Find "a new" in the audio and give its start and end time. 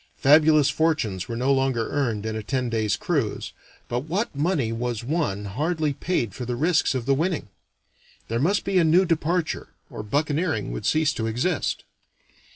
8.79-9.05